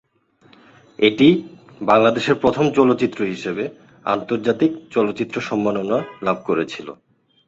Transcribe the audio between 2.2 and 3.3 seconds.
প্রথম চলচ্চিত্র